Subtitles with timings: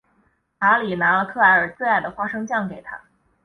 [0.59, 2.99] 查理拿了克莱尔最爱的花生酱给她。